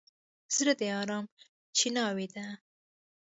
زړه 0.55 0.73
د 0.79 0.81
ارام 0.99 1.25
چیناوه 1.77 2.27
ده. 2.35 2.45